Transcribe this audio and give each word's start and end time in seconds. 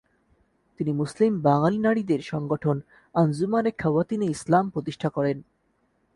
তিনি 0.79 0.91
মুসলিম 0.91 1.31
বাঙালি 1.41 1.77
নারীদের 1.77 2.21
সংগঠন 2.21 2.77
আঞ্জুমানে 3.15 3.71
খাওয়াতিনে 3.71 4.25
ইসলাম 4.25 4.65
প্রতিষ্ঠা 4.69 5.09
করেন। 5.09 5.37